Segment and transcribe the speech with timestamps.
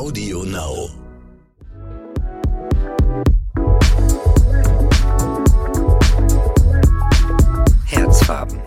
[0.00, 0.88] Audio Now.
[7.84, 8.62] Herzfarben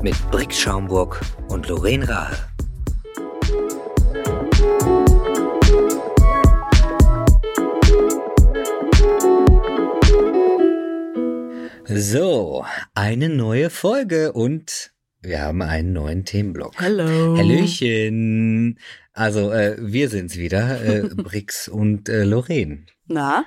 [0.00, 2.34] mit Brick Schaumburg und Lorraine Rahe.
[11.88, 16.80] So, eine neue Folge und wir haben einen neuen Themenblock.
[16.80, 17.36] Hallo.
[17.36, 18.78] Hallöchen.
[19.20, 22.86] Also, äh, wir sind's wieder, äh, Brix und äh, Lorraine.
[23.06, 23.44] Na?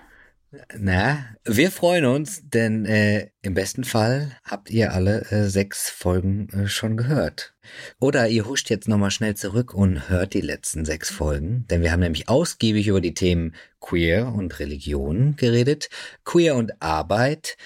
[0.77, 6.47] Na, wir freuen uns, denn äh, im besten Fall habt ihr alle äh, sechs Folgen
[6.49, 7.55] äh, schon gehört.
[7.99, 11.91] Oder ihr huscht jetzt nochmal schnell zurück und hört die letzten sechs Folgen, denn wir
[11.91, 15.89] haben nämlich ausgiebig über die Themen Queer und Religion geredet,
[16.23, 17.57] Queer und Arbeit.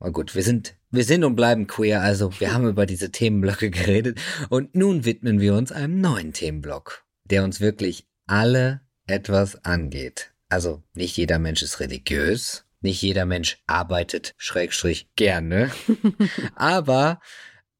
[0.00, 3.70] Na gut, wir sind wir sind und bleiben queer, also wir haben über diese Themenblöcke
[3.70, 4.20] geredet
[4.50, 10.32] und nun widmen wir uns einem neuen Themenblock, der uns wirklich alle etwas angeht.
[10.48, 15.70] Also nicht jeder Mensch ist religiös, nicht jeder Mensch arbeitet schrägstrich gerne,
[16.54, 17.20] aber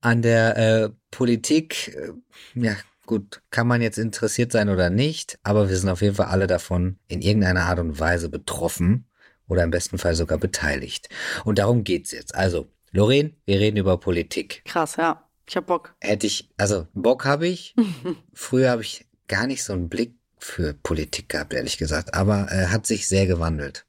[0.00, 2.12] an der äh, Politik, äh,
[2.54, 2.76] ja
[3.06, 6.46] gut, kann man jetzt interessiert sein oder nicht, aber wir sind auf jeden Fall alle
[6.46, 9.06] davon in irgendeiner Art und Weise betroffen
[9.48, 11.08] oder im besten Fall sogar beteiligt.
[11.44, 12.34] Und darum geht's jetzt.
[12.34, 14.62] Also, Lorraine, wir reden über Politik.
[14.64, 15.28] Krass, ja.
[15.46, 15.94] Ich hab Bock.
[16.00, 17.74] Hätte ich, also Bock habe ich.
[18.32, 22.66] Früher habe ich gar nicht so einen Blick für Politik gehabt, ehrlich gesagt, aber äh,
[22.66, 23.86] hat sich sehr gewandelt.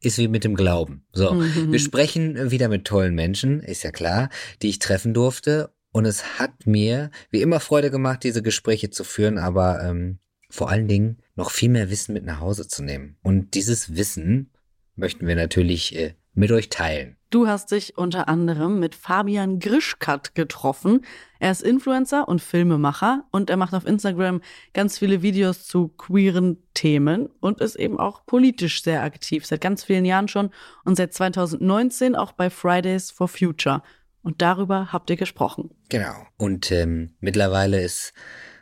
[0.00, 1.04] Ist wie mit dem Glauben.
[1.12, 1.72] So, Mhm.
[1.72, 4.28] wir sprechen wieder mit tollen Menschen, ist ja klar,
[4.62, 5.70] die ich treffen durfte.
[5.90, 10.18] Und es hat mir wie immer Freude gemacht, diese Gespräche zu führen, aber ähm,
[10.48, 13.16] vor allen Dingen noch viel mehr Wissen mit nach Hause zu nehmen.
[13.22, 14.50] Und dieses Wissen
[14.94, 17.16] möchten wir natürlich äh, mit euch teilen.
[17.30, 21.04] Du hast dich unter anderem mit Fabian Grischkat getroffen.
[21.38, 24.40] Er ist Influencer und Filmemacher und er macht auf Instagram
[24.72, 29.84] ganz viele Videos zu queeren Themen und ist eben auch politisch sehr aktiv, seit ganz
[29.84, 30.50] vielen Jahren schon
[30.86, 33.82] und seit 2019 auch bei Fridays for Future.
[34.22, 35.70] Und darüber habt ihr gesprochen.
[35.90, 36.14] Genau.
[36.38, 38.14] Und ähm, mittlerweile ist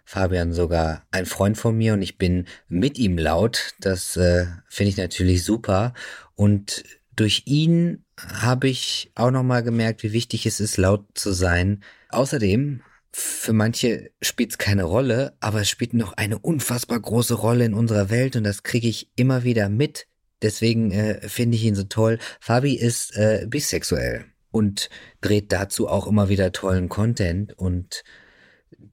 [0.05, 3.75] Fabian sogar ein Freund von mir und ich bin mit ihm laut.
[3.79, 5.95] Das äh, finde ich natürlich super.
[6.35, 6.85] Und
[7.17, 11.83] durch ihn habe ich auch nochmal gemerkt, wie wichtig es ist, laut zu sein.
[12.11, 17.65] Außerdem, für manche spielt es keine Rolle, aber es spielt noch eine unfassbar große Rolle
[17.65, 20.07] in unserer Welt und das kriege ich immer wieder mit.
[20.43, 22.19] Deswegen äh, finde ich ihn so toll.
[22.41, 24.91] Fabi ist äh, bisexuell und
[25.23, 28.05] dreht dazu auch immer wieder tollen Content und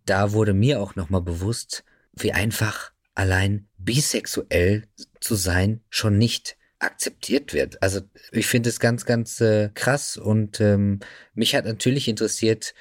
[0.06, 1.84] da wurde mir auch nochmal bewusst,
[2.14, 4.88] wie einfach allein bisexuell
[5.20, 7.82] zu sein schon nicht akzeptiert wird.
[7.82, 8.02] Also
[8.32, 11.00] ich finde es ganz, ganz äh, krass und ähm,
[11.34, 12.74] mich hat natürlich interessiert,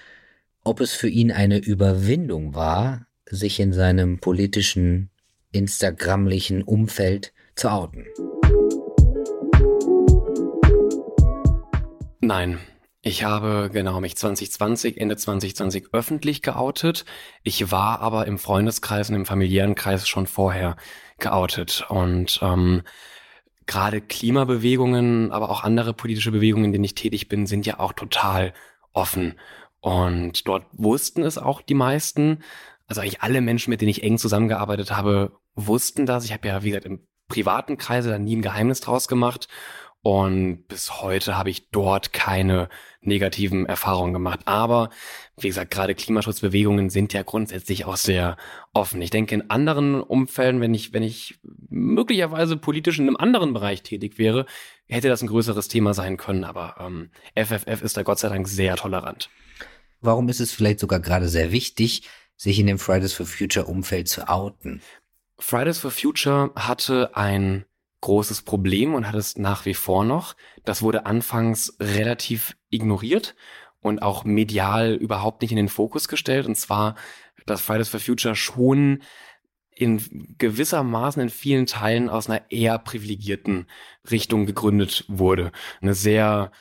[0.65, 5.11] ob es für ihn eine Überwindung war, sich in seinem politischen,
[5.53, 8.07] instagramlichen Umfeld zu outen.
[12.21, 12.59] Nein.
[13.05, 17.05] Ich habe genau mich 2020, Ende 2020 öffentlich geoutet.
[17.43, 20.77] Ich war aber im Freundeskreis und im familiären Kreis schon vorher
[21.19, 21.85] geoutet.
[21.89, 22.83] Und ähm,
[23.67, 27.93] gerade Klimabewegungen, aber auch andere politische Bewegungen, in denen ich tätig bin, sind ja auch
[27.93, 28.53] total
[28.93, 29.35] offen.
[29.81, 32.43] Und dort wussten es auch die meisten.
[32.87, 36.25] Also eigentlich alle Menschen, mit denen ich eng zusammengearbeitet habe, wussten das.
[36.25, 39.49] Ich habe ja, wie gesagt, im privaten Kreise da nie ein Geheimnis draus gemacht.
[40.03, 42.69] Und bis heute habe ich dort keine
[43.03, 44.41] negativen Erfahrungen gemacht.
[44.47, 44.91] Aber
[45.39, 48.37] wie gesagt, gerade Klimaschutzbewegungen sind ja grundsätzlich auch sehr
[48.73, 49.01] offen.
[49.01, 53.83] Ich denke, in anderen Umfällen, wenn ich, wenn ich möglicherweise politisch in einem anderen Bereich
[53.83, 54.47] tätig wäre,
[54.89, 56.43] hätte das ein größeres Thema sein können.
[56.43, 59.31] Aber ähm, FFF ist da Gott sei Dank sehr tolerant.
[60.01, 64.09] Warum ist es vielleicht sogar gerade sehr wichtig, sich in dem Fridays for Future Umfeld
[64.09, 64.83] zu outen?
[65.39, 67.67] Fridays for Future hatte ein
[68.03, 70.37] großes Problem und hat es nach wie vor noch.
[70.65, 73.35] Das wurde anfangs relativ ignoriert
[73.81, 76.47] und auch medial überhaupt nicht in den Fokus gestellt.
[76.47, 76.97] Und zwar,
[77.47, 79.03] dass Fridays for Future schon
[79.75, 83.67] in gewissermaßen in vielen Teilen aus einer eher privilegierten
[84.11, 85.51] Richtung gegründet wurde.
[85.81, 86.53] Eine sehr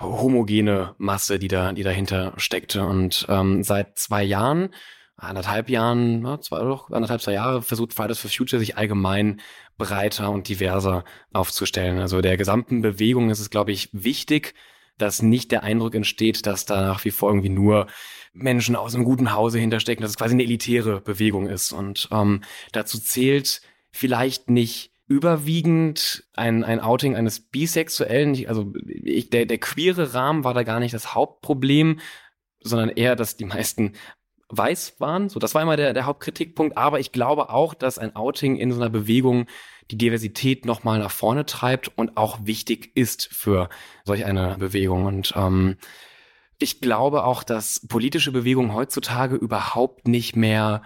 [0.00, 2.84] homogene Masse, die da, die dahinter steckte.
[2.84, 4.70] Und ähm, seit zwei Jahren,
[5.18, 9.40] anderthalb Jahren, ja, zwei, doch, anderthalb, zwei Jahre versucht Fridays for Future sich allgemein
[9.76, 11.98] breiter und diverser aufzustellen.
[11.98, 14.54] Also der gesamten Bewegung ist es, glaube ich, wichtig,
[14.96, 17.86] dass nicht der Eindruck entsteht, dass da nach wie vor irgendwie nur
[18.32, 21.72] Menschen aus einem guten Hause hinterstecken, dass es quasi eine elitäre Bewegung ist.
[21.72, 22.42] Und ähm,
[22.72, 23.60] dazu zählt
[23.90, 30.52] vielleicht nicht überwiegend ein, ein Outing eines Bisexuellen, also ich, der, der queere Rahmen war
[30.52, 32.00] da gar nicht das Hauptproblem,
[32.60, 33.94] sondern eher, dass die meisten
[34.48, 35.28] weiß waren.
[35.28, 36.76] So, das war immer der, der Hauptkritikpunkt.
[36.76, 39.46] Aber ich glaube auch, dass ein Outing in so einer Bewegung
[39.90, 43.68] die Diversität nochmal nach vorne treibt und auch wichtig ist für
[44.04, 45.06] solch eine Bewegung.
[45.06, 45.76] Und ähm,
[46.58, 50.82] ich glaube auch, dass politische Bewegungen heutzutage überhaupt nicht mehr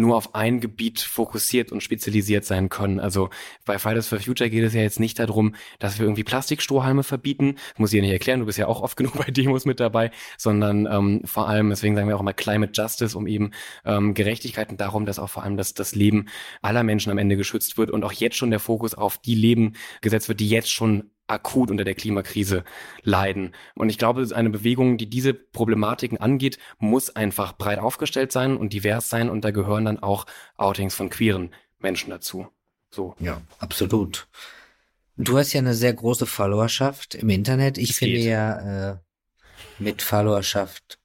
[0.00, 3.00] nur auf ein Gebiet fokussiert und spezialisiert sein können.
[3.00, 3.30] Also
[3.64, 7.56] bei Fridays for Future geht es ja jetzt nicht darum, dass wir irgendwie Plastikstrohhalme verbieten.
[7.70, 9.80] Das muss ich dir nicht erklären, du bist ja auch oft genug bei Demos mit
[9.80, 13.52] dabei, sondern ähm, vor allem, deswegen sagen wir auch immer Climate Justice, um eben
[13.84, 16.26] ähm, Gerechtigkeit und darum, dass auch vor allem das, das Leben
[16.62, 19.74] aller Menschen am Ende geschützt wird und auch jetzt schon der Fokus auf die Leben
[20.00, 22.64] gesetzt wird, die jetzt schon akut unter der Klimakrise
[23.02, 23.54] leiden.
[23.74, 28.72] Und ich glaube, eine Bewegung, die diese Problematiken angeht, muss einfach breit aufgestellt sein und
[28.72, 32.48] divers sein und da gehören dann auch Outings von queeren Menschen dazu.
[32.90, 33.14] So.
[33.20, 34.28] Ja, absolut.
[35.16, 37.78] Du hast ja eine sehr große Followerschaft im Internet.
[37.78, 38.26] Ich das finde geht.
[38.26, 38.96] ja, äh,
[39.78, 40.98] mit Followerschaft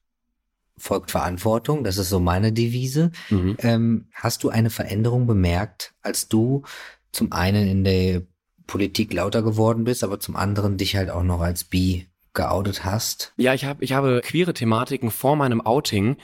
[0.78, 1.84] folgt Verantwortung.
[1.84, 3.12] Das ist so meine Devise.
[3.30, 3.56] Mhm.
[3.60, 6.62] Ähm, hast du eine Veränderung bemerkt, als du
[7.12, 8.22] zum einen in der
[8.66, 13.32] Politik lauter geworden bist, aber zum anderen dich halt auch noch als bi geoutet hast.
[13.36, 16.16] Ja, ich habe ich habe queere Thematiken vor meinem Outing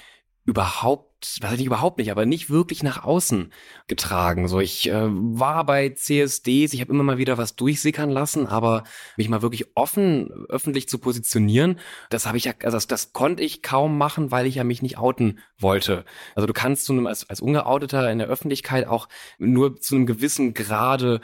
[0.45, 3.53] überhaupt was heißt ich überhaupt nicht, aber nicht wirklich nach außen
[3.87, 4.49] getragen.
[4.49, 8.85] So, ich äh, war bei CSDs, ich habe immer mal wieder was durchsickern lassen, aber
[9.17, 11.79] mich mal wirklich offen öffentlich zu positionieren,
[12.11, 14.83] das habe ich ja, also das, das konnte ich kaum machen, weil ich ja mich
[14.83, 16.05] nicht outen wollte.
[16.35, 19.09] Also du kannst zu einem als, als Ungeouteter in der Öffentlichkeit auch
[19.39, 21.21] nur zu einem gewissen Grade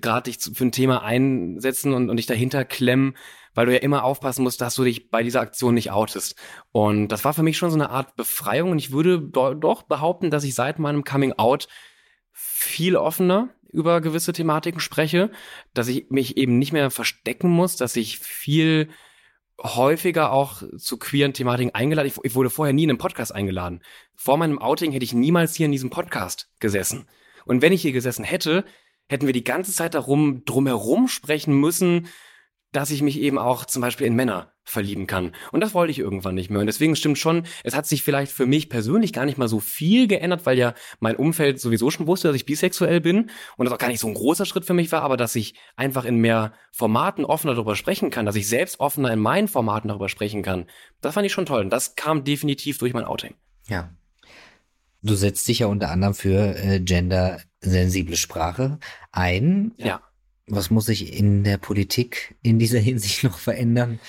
[0.00, 3.14] Grad dich für ein Thema einsetzen und, und dich dahinter klemmen,
[3.54, 6.36] weil du ja immer aufpassen musst, dass du dich bei dieser Aktion nicht outest.
[6.72, 9.82] Und das war für mich schon so eine Art Befreiung und ich würde do doch
[9.82, 11.68] behaupten, dass ich seit meinem Coming Out
[12.32, 15.30] viel offener über gewisse Thematiken spreche,
[15.74, 18.88] dass ich mich eben nicht mehr verstecken muss, dass ich viel
[19.62, 22.08] häufiger auch zu queeren Thematiken eingeladen.
[22.08, 23.82] Ich, ich, wurde vorher nie in einem Podcast eingeladen.
[24.14, 27.06] Vor meinem Outing hätte ich niemals hier in diesem Podcast gesessen.
[27.44, 28.64] Und wenn ich hier gesessen hätte,
[29.08, 32.08] hätten wir die ganze Zeit darum drumherum sprechen müssen,
[32.72, 35.32] dass ich mich eben auch zum Beispiel in Männer verlieben kann.
[35.50, 36.60] Und das wollte ich irgendwann nicht mehr.
[36.60, 39.58] Und deswegen stimmt schon, es hat sich vielleicht für mich persönlich gar nicht mal so
[39.58, 43.74] viel geändert, weil ja mein Umfeld sowieso schon wusste, dass ich bisexuell bin und das
[43.74, 46.16] auch gar nicht so ein großer Schritt für mich war, aber dass ich einfach in
[46.16, 50.42] mehr Formaten offener darüber sprechen kann, dass ich selbst offener in meinen Formaten darüber sprechen
[50.42, 50.66] kann.
[51.00, 51.62] Das fand ich schon toll.
[51.62, 53.34] Und das kam definitiv durch mein Outing.
[53.68, 53.90] Ja.
[55.02, 58.78] Du setzt dich ja unter anderem für äh, gendersensible Sprache
[59.10, 59.72] ein.
[59.78, 60.02] Ja.
[60.50, 64.00] Was muss sich in der Politik in dieser Hinsicht noch verändern?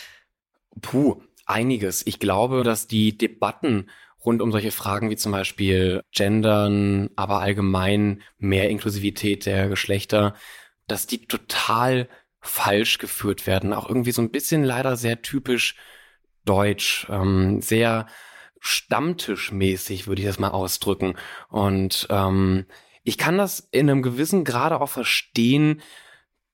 [0.82, 2.06] Puh, einiges.
[2.06, 3.90] Ich glaube, dass die Debatten
[4.26, 10.36] rund um solche Fragen wie zum Beispiel Gendern, aber allgemein mehr Inklusivität der Geschlechter,
[10.88, 12.08] dass die total
[12.40, 13.74] falsch geführt werden.
[13.74, 15.76] Auch irgendwie so ein bisschen leider sehr typisch
[16.46, 18.08] deutsch, ähm, sehr
[18.60, 21.16] stammtischmäßig, würde ich das mal ausdrücken.
[21.50, 22.66] Und ähm,
[23.04, 25.82] ich kann das in einem gewissen Grade auch verstehen,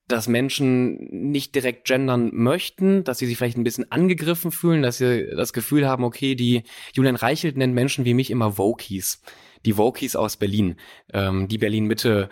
[0.08, 4.98] dass Menschen nicht direkt gendern möchten, dass sie sich vielleicht ein bisschen angegriffen fühlen, dass
[4.98, 6.64] sie das Gefühl haben, okay, die
[6.94, 9.22] Julian Reichelt nennt Menschen wie mich immer Wokies.
[9.66, 10.78] Die Wokies aus Berlin,
[11.14, 12.30] ähm, die Berlin-Mitte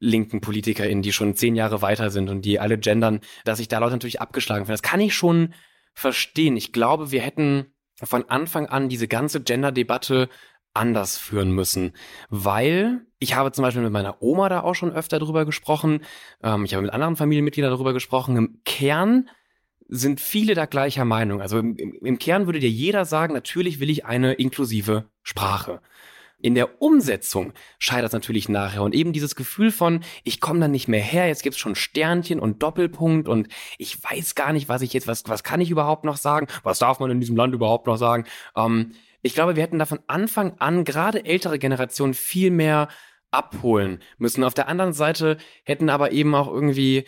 [0.00, 3.78] linken PolitikerInnen, die schon zehn Jahre weiter sind und die alle gendern, dass ich da
[3.78, 4.74] Leute natürlich abgeschlagen finde.
[4.74, 5.54] Das kann ich schon
[5.94, 6.56] verstehen.
[6.56, 7.72] Ich glaube, wir hätten
[8.02, 10.28] von Anfang an diese ganze Gender-Debatte
[10.74, 11.92] anders führen müssen,
[12.28, 16.00] weil ich habe zum Beispiel mit meiner Oma da auch schon öfter drüber gesprochen,
[16.42, 18.36] ähm, ich habe mit anderen Familienmitgliedern darüber gesprochen.
[18.36, 19.30] Im Kern
[19.88, 21.40] sind viele da gleicher Meinung.
[21.40, 25.80] Also im, im Kern würde dir jeder sagen, natürlich will ich eine inklusive Sprache.
[26.40, 28.82] In der Umsetzung scheitert es natürlich nachher.
[28.82, 32.38] Und eben dieses Gefühl von, ich komme da nicht mehr her, jetzt gibt's schon Sternchen
[32.38, 33.48] und Doppelpunkt und
[33.78, 36.46] ich weiß gar nicht, was ich jetzt, was, was kann ich überhaupt noch sagen?
[36.62, 38.26] Was darf man in diesem Land überhaupt noch sagen?
[38.56, 38.92] Ähm,
[39.24, 42.88] ich glaube, wir hätten da von Anfang an gerade ältere Generationen viel mehr
[43.30, 44.44] abholen müssen.
[44.44, 47.04] Auf der anderen Seite hätten aber eben auch irgendwie,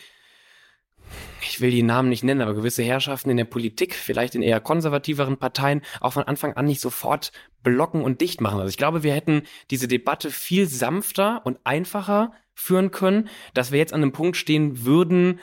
[1.41, 4.59] ich will die Namen nicht nennen, aber gewisse Herrschaften in der Politik, vielleicht in eher
[4.59, 7.31] konservativeren Parteien, auch von Anfang an nicht sofort
[7.61, 8.59] blocken und dicht machen.
[8.59, 13.77] Also ich glaube, wir hätten diese Debatte viel sanfter und einfacher führen können, dass wir
[13.77, 15.39] jetzt an einem Punkt stehen würden,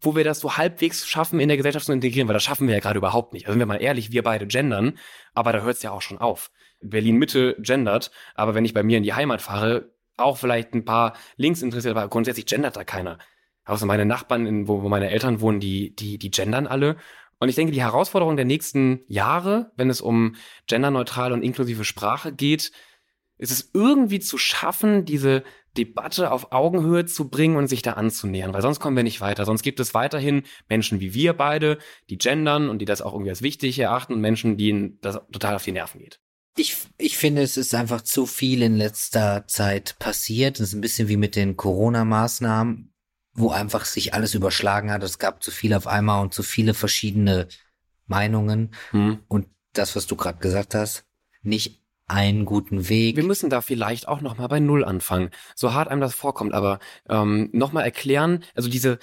[0.00, 2.74] wo wir das so halbwegs schaffen, in der Gesellschaft zu integrieren, weil das schaffen wir
[2.74, 3.46] ja gerade überhaupt nicht.
[3.46, 4.98] Also sind wir mal ehrlich, wir beide gendern,
[5.34, 6.50] aber da hört es ja auch schon auf.
[6.80, 10.84] Berlin Mitte gendert, aber wenn ich bei mir in die Heimat fahre, auch vielleicht ein
[10.84, 13.18] paar links interessiert, aber grundsätzlich gendert da keiner.
[13.64, 16.96] Außer meine Nachbarn, in, wo, wo meine Eltern wohnen, die, die, die gendern alle.
[17.38, 20.36] Und ich denke, die Herausforderung der nächsten Jahre, wenn es um
[20.66, 22.72] genderneutrale und inklusive Sprache geht,
[23.36, 25.44] ist es irgendwie zu schaffen, diese
[25.76, 29.44] Debatte auf Augenhöhe zu bringen und sich da anzunähern, weil sonst kommen wir nicht weiter.
[29.44, 31.78] Sonst gibt es weiterhin Menschen wie wir beide,
[32.10, 35.54] die gendern und die das auch irgendwie als wichtig erachten und Menschen, denen das total
[35.54, 36.20] auf die Nerven geht.
[36.56, 40.58] Ich, ich finde, es ist einfach zu viel in letzter Zeit passiert.
[40.58, 42.92] Es ist ein bisschen wie mit den Corona-Maßnahmen,
[43.34, 45.04] wo einfach sich alles überschlagen hat.
[45.04, 47.46] Es gab zu viel auf einmal und zu viele verschiedene
[48.06, 48.74] Meinungen.
[48.90, 49.20] Hm.
[49.28, 51.04] Und das, was du gerade gesagt hast,
[51.42, 53.16] nicht einen guten Weg.
[53.16, 55.30] Wir müssen da vielleicht auch nochmal bei Null anfangen.
[55.54, 58.98] So hart einem das vorkommt, aber ähm, nochmal erklären, also diese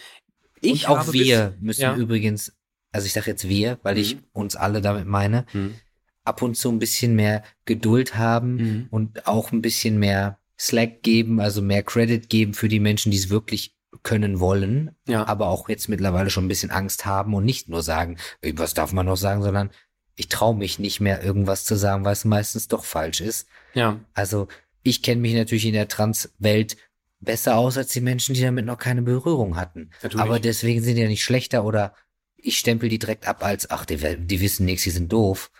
[0.62, 1.96] ich Und auch wir müssen ja.
[1.96, 2.54] übrigens,
[2.92, 4.02] also ich sage jetzt wir, weil mhm.
[4.02, 5.76] ich uns alle damit meine, mhm.
[6.24, 8.88] ab und zu ein bisschen mehr Geduld haben mhm.
[8.90, 13.18] und auch ein bisschen mehr Slack geben, also mehr Credit geben für die Menschen, die
[13.18, 15.26] es wirklich können wollen, ja.
[15.28, 18.18] aber auch jetzt mittlerweile schon ein bisschen Angst haben und nicht nur sagen,
[18.54, 19.72] was darf man noch sagen, sondern
[20.16, 23.48] ich traue mich nicht mehr irgendwas zu sagen, weil es meistens doch falsch ist.
[23.74, 24.00] Ja.
[24.14, 24.48] Also
[24.84, 26.78] ich kenne mich natürlich in der Trans-Welt
[27.20, 29.90] besser aus als die Menschen, die damit noch keine Berührung hatten.
[30.02, 30.22] Natürlich.
[30.22, 31.94] Aber deswegen sind die ja nicht schlechter oder
[32.38, 35.52] ich stempel die direkt ab als, ach, die, die wissen nichts, die sind doof.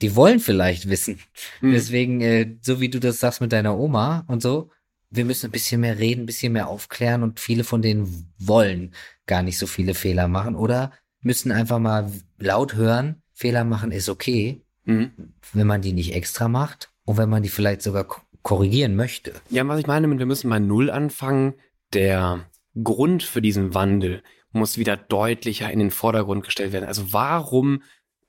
[0.00, 1.20] Die wollen vielleicht wissen.
[1.60, 1.72] Mhm.
[1.72, 4.70] Deswegen, äh, so wie du das sagst mit deiner Oma und so,
[5.10, 8.94] wir müssen ein bisschen mehr reden, ein bisschen mehr aufklären und viele von denen wollen
[9.26, 10.90] gar nicht so viele Fehler machen oder
[11.20, 15.10] müssen einfach mal laut hören, Fehler machen ist okay, mhm.
[15.52, 18.06] wenn man die nicht extra macht und wenn man die vielleicht sogar
[18.42, 19.34] korrigieren möchte.
[19.50, 21.54] Ja, was ich meine, wir müssen bei Null anfangen.
[21.92, 22.46] Der
[22.80, 24.22] Grund für diesen Wandel
[24.52, 26.86] muss wieder deutlicher in den Vordergrund gestellt werden.
[26.86, 27.82] Also warum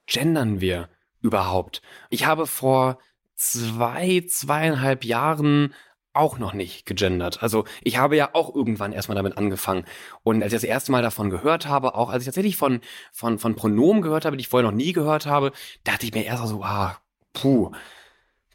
[0.07, 0.89] gendern wir
[1.21, 1.83] überhaupt?
[2.09, 2.97] Ich habe vor
[3.35, 5.75] zwei, zweieinhalb Jahren
[6.13, 7.41] auch noch nicht gegendert.
[7.41, 9.85] Also ich habe ja auch irgendwann erstmal damit angefangen.
[10.23, 13.39] Und als ich das erste Mal davon gehört habe, auch als ich tatsächlich von, von,
[13.39, 15.51] von Pronomen gehört habe, die ich vorher noch nie gehört habe,
[15.83, 16.97] dachte ich mir erst so, ah,
[17.33, 17.71] puh,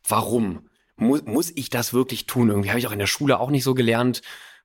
[0.07, 0.69] warum?
[0.99, 2.49] muss, muss ich das wirklich tun?
[2.49, 4.23] Irgendwie habe ich auch in der Schule auch nicht so gelernt.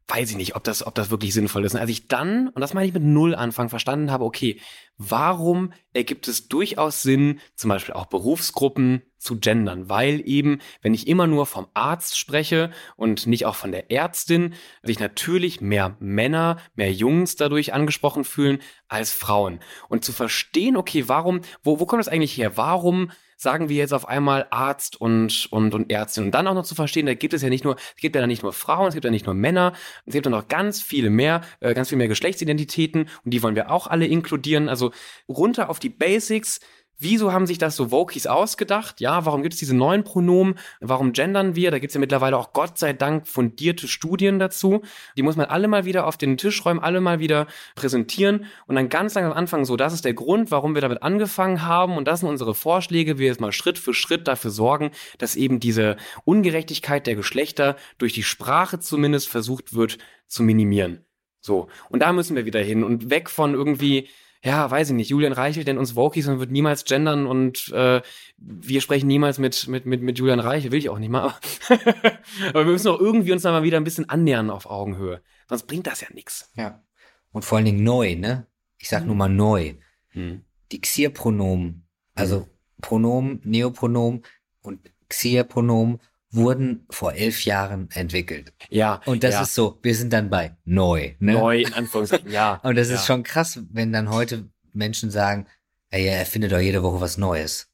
[0.08, 1.76] Weiß ich nicht, ob das, ob das wirklich sinnvoll ist.
[1.76, 4.60] Und als ich dann, und das meine ich mit Null Anfang, verstanden habe, okay,
[4.98, 9.90] warum ergibt es durchaus Sinn, zum Beispiel auch Berufsgruppen zu gendern?
[9.90, 14.54] Weil eben, wenn ich immer nur vom Arzt spreche und nicht auch von der Ärztin,
[14.82, 19.60] sich natürlich mehr Männer, mehr Jungs dadurch angesprochen fühlen als Frauen.
[19.90, 22.58] Und zu verstehen, okay, warum, wo, wo kommt das eigentlich her?
[22.58, 23.12] Warum
[23.44, 26.26] sagen wir jetzt auf einmal Arzt und, und, und Ärztin.
[26.26, 28.26] Und dann auch noch zu verstehen, da gibt es ja nicht nur, es gibt ja
[28.26, 29.74] nicht nur Frauen, es gibt ja nicht nur Männer,
[30.06, 33.56] es gibt ja noch ganz viele mehr, äh, ganz viel mehr Geschlechtsidentitäten und die wollen
[33.56, 34.70] wir auch alle inkludieren.
[34.70, 34.83] Also
[35.30, 36.60] runter auf die Basics,
[37.00, 39.02] Wieso haben sich das so Vokies ausgedacht?
[39.02, 40.56] Ja, warum gibt es diese neuen Pronomen?
[40.80, 41.70] Warum gendern wir?
[41.70, 44.84] Da gibt es ja mittlerweile auch Gott sei Dank fundierte Studien dazu.
[45.18, 48.76] Die muss man alle mal wieder auf den Tisch räumen, alle mal wieder präsentieren und
[48.76, 52.08] dann ganz langsam anfangen, so, das ist der Grund, warum wir damit angefangen haben und
[52.08, 55.98] das sind unsere Vorschläge, wir jetzt mal Schritt für Schritt dafür sorgen, dass eben diese
[56.24, 59.98] Ungerechtigkeit der Geschlechter durch die Sprache zumindest versucht wird
[60.28, 61.06] zu minimieren.
[61.42, 61.68] So.
[61.90, 64.08] Und da müssen wir wieder hin und weg von irgendwie,
[64.44, 68.02] ja, weiß ich nicht, Julian Reichel denn uns Wokies und wird niemals gendern und äh,
[68.38, 71.34] wir sprechen niemals mit, mit, mit, mit Julian Reichel, will ich auch nicht mal.
[72.50, 75.22] Aber wir müssen auch irgendwie uns da mal wieder ein bisschen annähern auf Augenhöhe.
[75.48, 76.52] Sonst bringt das ja nichts.
[76.56, 76.84] Ja.
[77.32, 78.48] Und vor allen Dingen neu, ne?
[78.78, 79.08] Ich sag hm.
[79.08, 79.76] nur mal neu.
[80.10, 80.44] Hm.
[80.74, 82.48] Die Xierpronomen, also hm.
[82.82, 84.24] Pronomen, Neopronomen
[84.62, 86.02] und Xierpronomen
[86.34, 88.54] wurden vor elf Jahren entwickelt.
[88.70, 89.02] Ja.
[89.06, 89.42] Und das ja.
[89.44, 91.12] ist so, wir sind dann bei neu.
[91.20, 91.34] Ne?
[91.34, 92.56] Neu, in Anführungszeichen, ja.
[92.64, 92.96] Und das ja.
[92.96, 95.46] ist schon krass, wenn dann heute Menschen sagen,
[95.92, 97.70] ey, er findet doch jede Woche was Neues.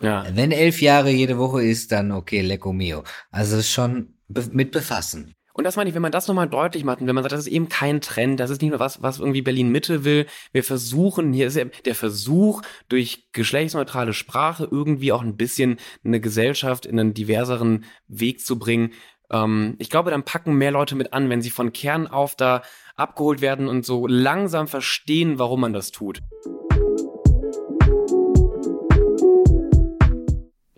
[0.00, 0.24] Ja.
[0.32, 3.02] Wenn elf Jahre jede Woche ist, dann okay, lecco mio.
[3.30, 5.34] Also schon mit befassen.
[5.56, 7.40] Und das meine ich, wenn man das nochmal deutlich macht und wenn man sagt, das
[7.40, 10.26] ist eben kein Trend, das ist nicht nur was, was irgendwie Berlin Mitte will.
[10.52, 12.60] Wir versuchen, hier ist ja der Versuch,
[12.90, 18.92] durch geschlechtsneutrale Sprache irgendwie auch ein bisschen eine Gesellschaft in einen diverseren Weg zu bringen.
[19.30, 22.60] Ähm, ich glaube, dann packen mehr Leute mit an, wenn sie von Kern auf da
[22.94, 26.20] abgeholt werden und so langsam verstehen, warum man das tut.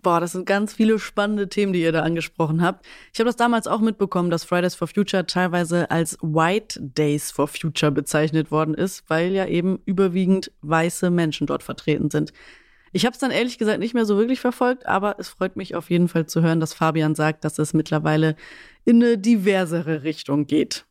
[0.01, 2.85] Boah, das sind ganz viele spannende Themen, die ihr da angesprochen habt.
[3.13, 7.49] Ich habe das damals auch mitbekommen, dass Fridays for Future teilweise als White Days for
[7.49, 12.31] Future bezeichnet worden ist, weil ja eben überwiegend weiße Menschen dort vertreten sind.
[12.93, 15.75] Ich habe es dann ehrlich gesagt nicht mehr so wirklich verfolgt, aber es freut mich
[15.75, 18.37] auf jeden Fall zu hören, dass Fabian sagt, dass es mittlerweile
[18.85, 20.85] in eine diversere Richtung geht.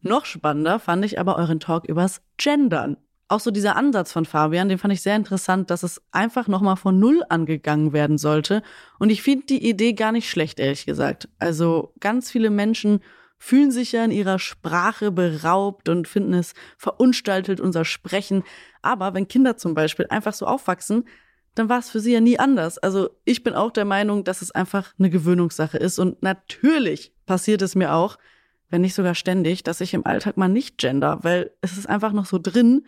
[0.00, 2.96] Noch spannender fand ich aber euren Talk übers Gendern
[3.28, 6.76] auch so dieser Ansatz von Fabian, den fand ich sehr interessant, dass es einfach nochmal
[6.76, 8.62] von Null angegangen werden sollte.
[8.98, 11.28] Und ich finde die Idee gar nicht schlecht, ehrlich gesagt.
[11.38, 13.00] Also ganz viele Menschen
[13.36, 18.42] fühlen sich ja in ihrer Sprache beraubt und finden es verunstaltet, unser Sprechen.
[18.82, 21.04] Aber wenn Kinder zum Beispiel einfach so aufwachsen,
[21.54, 22.78] dann war es für sie ja nie anders.
[22.78, 25.98] Also ich bin auch der Meinung, dass es einfach eine Gewöhnungssache ist.
[25.98, 28.18] Und natürlich passiert es mir auch,
[28.70, 32.12] wenn nicht sogar ständig, dass ich im Alltag mal nicht gender, weil es ist einfach
[32.12, 32.86] noch so drin,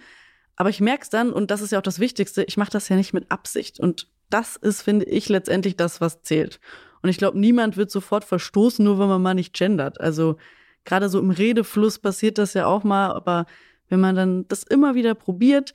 [0.60, 2.90] aber ich merke es dann, und das ist ja auch das Wichtigste, ich mache das
[2.90, 3.80] ja nicht mit Absicht.
[3.80, 6.60] Und das ist, finde ich, letztendlich das, was zählt.
[7.00, 9.98] Und ich glaube, niemand wird sofort verstoßen, nur wenn man mal nicht gendert.
[10.02, 10.36] Also
[10.84, 13.46] gerade so im Redefluss passiert das ja auch mal, aber
[13.88, 15.72] wenn man dann das immer wieder probiert,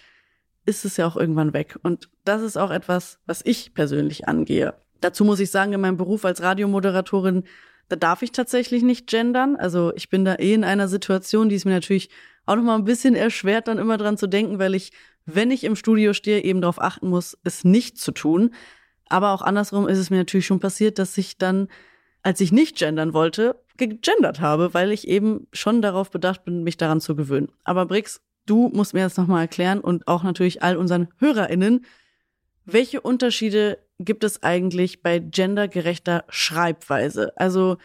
[0.68, 1.80] ist es ja auch irgendwann weg.
[1.82, 4.75] Und das ist auch etwas, was ich persönlich angehe.
[5.01, 7.46] Dazu muss ich sagen, in meinem Beruf als Radiomoderatorin,
[7.89, 9.56] da darf ich tatsächlich nicht gendern.
[9.56, 12.10] Also ich bin da eh in einer Situation, die es mir natürlich
[12.46, 14.92] auch noch mal ein bisschen erschwert, dann immer dran zu denken, weil ich,
[15.25, 18.54] wenn ich im Studio stehe, eben darauf achten muss, es nicht zu tun.
[19.08, 21.68] Aber auch andersrum ist es mir natürlich schon passiert, dass ich dann,
[22.24, 26.77] als ich nicht gendern wollte, gegendert habe, weil ich eben schon darauf bedacht bin, mich
[26.77, 27.51] daran zu gewöhnen.
[27.63, 31.86] Aber Brix, du musst mir jetzt nochmal erklären und auch natürlich all unseren HörerInnen,
[32.65, 37.34] welche Unterschiede gibt es eigentlich bei gendergerechter Schreibweise?
[37.38, 37.78] Also,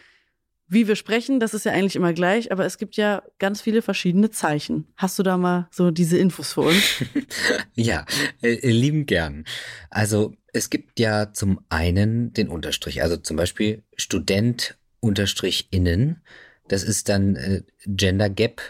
[0.67, 3.81] wie wir sprechen, das ist ja eigentlich immer gleich, aber es gibt ja ganz viele
[3.81, 4.87] verschiedene Zeichen.
[4.95, 7.03] Hast du da mal so diese Infos für uns?
[7.75, 8.05] ja,
[8.41, 9.43] äh, äh, lieben gern.
[9.89, 16.21] Also es gibt ja zum einen den Unterstrich, also zum Beispiel Student unterstrich innen.
[16.69, 18.61] Das ist dann äh, Gender Gap,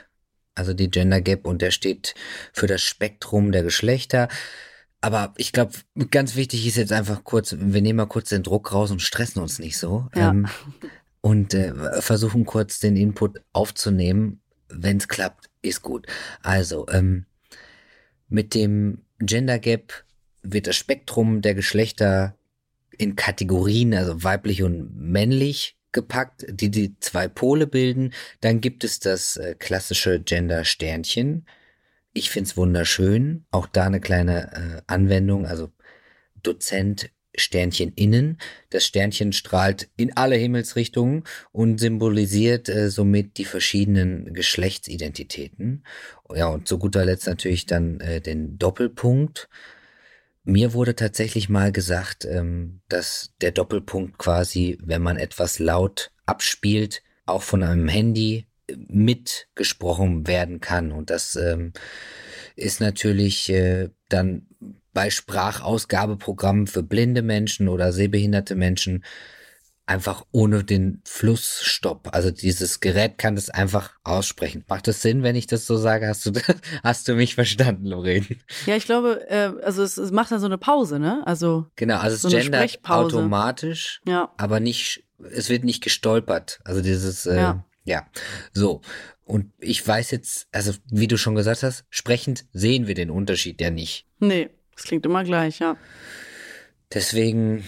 [0.55, 2.15] also die Gender Gap und der steht
[2.51, 4.27] für das Spektrum der Geschlechter.
[5.01, 5.73] Aber ich glaube,
[6.11, 9.41] ganz wichtig ist jetzt einfach kurz, wir nehmen mal kurz den Druck raus und stressen
[9.41, 10.07] uns nicht so.
[10.15, 10.29] Ja.
[10.29, 10.47] Ähm,
[11.21, 14.41] und äh, versuchen kurz den Input aufzunehmen.
[14.69, 16.07] Wenn es klappt, ist gut.
[16.41, 17.25] Also, ähm,
[18.29, 20.05] mit dem Gender Gap
[20.41, 22.35] wird das Spektrum der Geschlechter
[22.97, 28.13] in Kategorien, also weiblich und männlich, gepackt, die die zwei Pole bilden.
[28.39, 31.45] Dann gibt es das äh, klassische Gender-Sternchen.
[32.13, 33.45] Ich find's wunderschön.
[33.51, 35.71] Auch da eine kleine äh, Anwendung, also
[36.43, 38.37] Dozent Sternchen innen.
[38.69, 45.85] Das Sternchen strahlt in alle Himmelsrichtungen und symbolisiert äh, somit die verschiedenen Geschlechtsidentitäten.
[46.35, 49.49] Ja, und zu guter Letzt natürlich dann äh, den Doppelpunkt.
[50.43, 57.03] Mir wurde tatsächlich mal gesagt, ähm, dass der Doppelpunkt quasi, wenn man etwas laut abspielt,
[57.25, 58.47] auch von einem Handy
[58.87, 60.91] mitgesprochen werden kann.
[60.91, 61.73] Und das ähm,
[62.55, 64.47] ist natürlich äh, dann
[64.93, 69.03] bei Sprachausgabeprogrammen für blinde Menschen oder sehbehinderte Menschen
[69.85, 72.09] einfach ohne den Flussstopp.
[72.13, 74.63] Also dieses Gerät kann das einfach aussprechen.
[74.69, 76.07] Macht das Sinn, wenn ich das so sage?
[76.07, 76.31] Hast du,
[76.83, 78.25] hast du mich verstanden, Lorraine?
[78.65, 81.23] Ja, ich glaube, äh, also es, es macht dann so eine Pause, ne?
[81.25, 84.31] Also genau, also es so gendert automatisch, ja.
[84.37, 86.61] aber nicht, es wird nicht gestolpert.
[86.63, 87.65] Also dieses, äh, ja.
[87.83, 88.07] Ja,
[88.53, 88.81] so.
[89.23, 93.61] Und ich weiß jetzt, also wie du schon gesagt hast, sprechend sehen wir den Unterschied
[93.61, 94.05] ja nicht.
[94.19, 94.49] Nee.
[94.81, 95.77] Das klingt immer gleich, ja.
[96.93, 97.63] Deswegen,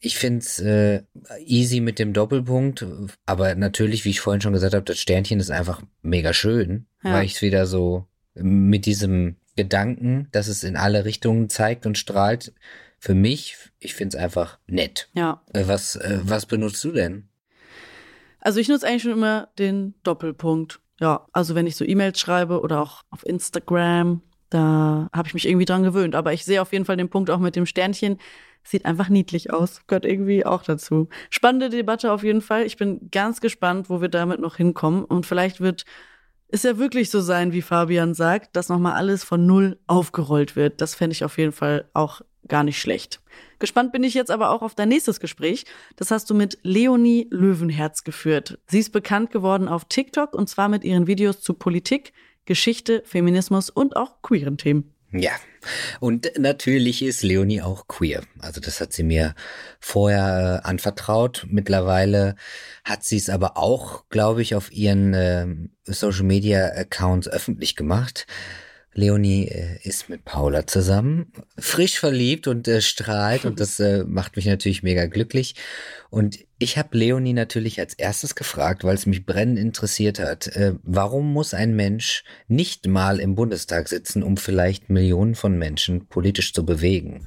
[0.00, 1.02] ich finde es äh,
[1.44, 2.84] easy mit dem Doppelpunkt,
[3.26, 7.14] aber natürlich, wie ich vorhin schon gesagt habe, das Sternchen ist einfach mega schön, ja.
[7.14, 11.96] weil ich es wieder so mit diesem Gedanken, dass es in alle Richtungen zeigt und
[11.96, 12.52] strahlt,
[13.00, 15.08] für mich, ich finde es einfach nett.
[15.14, 15.42] Ja.
[15.52, 17.28] Äh, was, äh, was benutzt du denn?
[18.40, 20.80] Also ich nutze eigentlich schon immer den Doppelpunkt.
[21.00, 25.46] Ja, also wenn ich so E-Mails schreibe oder auch auf Instagram da habe ich mich
[25.46, 26.14] irgendwie dran gewöhnt.
[26.14, 28.18] Aber ich sehe auf jeden Fall den Punkt auch mit dem Sternchen.
[28.62, 29.82] Sieht einfach niedlich aus.
[29.86, 31.08] Gehört irgendwie auch dazu.
[31.30, 32.64] Spannende Debatte auf jeden Fall.
[32.64, 35.04] Ich bin ganz gespannt, wo wir damit noch hinkommen.
[35.04, 35.84] Und vielleicht wird
[36.48, 40.80] es ja wirklich so sein, wie Fabian sagt, dass nochmal alles von Null aufgerollt wird.
[40.80, 43.20] Das fände ich auf jeden Fall auch gar nicht schlecht.
[43.58, 45.64] Gespannt bin ich jetzt aber auch auf dein nächstes Gespräch.
[45.96, 48.58] Das hast du mit Leonie Löwenherz geführt.
[48.68, 52.12] Sie ist bekannt geworden auf TikTok und zwar mit ihren Videos zu Politik,
[52.44, 54.94] Geschichte, Feminismus und auch queeren Themen.
[55.10, 55.32] Ja,
[56.00, 58.22] und natürlich ist Leonie auch queer.
[58.40, 59.34] Also das hat sie mir
[59.80, 61.46] vorher äh, anvertraut.
[61.48, 62.36] Mittlerweile
[62.84, 65.46] hat sie es aber auch, glaube ich, auf ihren äh,
[65.84, 68.26] Social-Media-Accounts öffentlich gemacht.
[68.98, 74.34] Leonie äh, ist mit Paula zusammen, frisch verliebt und äh, strahlt und das äh, macht
[74.34, 75.54] mich natürlich mega glücklich.
[76.10, 80.74] Und ich habe Leonie natürlich als erstes gefragt, weil es mich brennend interessiert hat, äh,
[80.82, 86.52] warum muss ein Mensch nicht mal im Bundestag sitzen, um vielleicht Millionen von Menschen politisch
[86.52, 87.24] zu bewegen?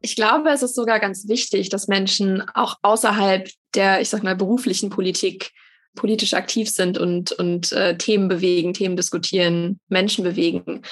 [0.00, 4.34] Ich glaube, es ist sogar ganz wichtig, dass Menschen auch außerhalb der, ich sag mal,
[4.34, 5.52] beruflichen Politik
[5.94, 10.82] politisch aktiv sind und, und äh, Themen bewegen, Themen diskutieren, Menschen bewegen.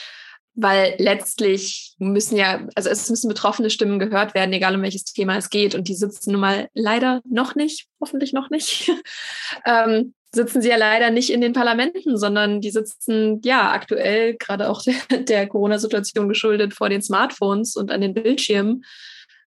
[0.54, 5.36] Weil letztlich müssen ja, also es müssen betroffene Stimmen gehört werden, egal um welches Thema
[5.38, 5.74] es geht.
[5.74, 8.90] Und die sitzen nun mal leider noch nicht, hoffentlich noch nicht,
[9.64, 14.68] ähm, sitzen sie ja leider nicht in den Parlamenten, sondern die sitzen ja aktuell, gerade
[14.68, 18.84] auch der, der Corona-Situation geschuldet, vor den Smartphones und an den Bildschirmen.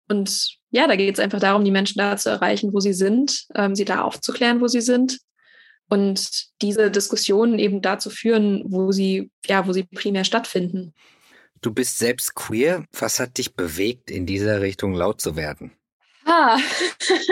[0.08, 3.46] Und ja, da geht es einfach darum, die Menschen da zu erreichen, wo sie sind,
[3.56, 5.20] ähm, sie da aufzuklären, wo sie sind
[5.92, 10.94] und diese Diskussionen eben dazu führen, wo sie, ja, wo sie primär stattfinden.
[11.60, 12.86] Du bist selbst queer.
[12.98, 15.74] Was hat dich bewegt, in dieser Richtung laut zu werden?
[16.26, 16.58] Ah,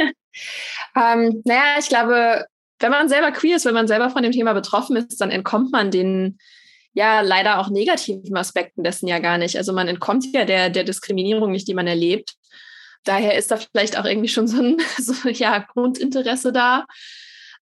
[0.96, 2.46] ähm, naja, ich glaube,
[2.80, 5.72] wenn man selber queer ist, wenn man selber von dem Thema betroffen ist, dann entkommt
[5.72, 6.38] man den
[6.92, 9.56] ja leider auch negativen Aspekten dessen ja gar nicht.
[9.56, 12.36] Also man entkommt ja der, der Diskriminierung nicht, die man erlebt.
[13.06, 16.86] Daher ist da vielleicht auch irgendwie schon so ein so, ja, Grundinteresse da.